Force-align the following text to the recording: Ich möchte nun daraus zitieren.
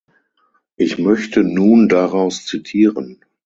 Ich 0.77 0.97
möchte 0.97 1.43
nun 1.43 1.87
daraus 1.87 2.47
zitieren. 2.47 3.23